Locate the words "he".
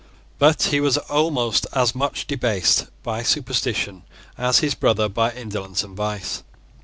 0.63-0.79